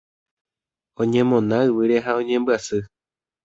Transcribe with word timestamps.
Oñemona 1.01 1.57
yvýre 1.67 1.97
ha 2.05 2.11
oñembyasy. 2.21 2.79